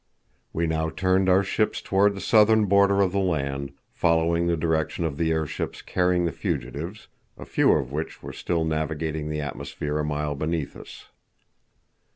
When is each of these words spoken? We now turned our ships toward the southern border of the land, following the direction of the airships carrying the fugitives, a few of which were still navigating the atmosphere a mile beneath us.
We 0.51 0.65
now 0.65 0.89
turned 0.89 1.29
our 1.29 1.43
ships 1.43 1.79
toward 1.79 2.15
the 2.15 2.21
southern 2.21 2.65
border 2.65 3.01
of 3.01 3.11
the 3.11 3.19
land, 3.19 3.71
following 3.91 4.47
the 4.47 4.57
direction 4.57 5.05
of 5.05 5.15
the 5.17 5.29
airships 5.31 5.83
carrying 5.83 6.25
the 6.25 6.31
fugitives, 6.31 7.07
a 7.37 7.45
few 7.45 7.73
of 7.73 7.91
which 7.91 8.23
were 8.23 8.33
still 8.33 8.65
navigating 8.65 9.29
the 9.29 9.41
atmosphere 9.41 9.99
a 9.99 10.03
mile 10.03 10.33
beneath 10.33 10.75
us. 10.75 11.05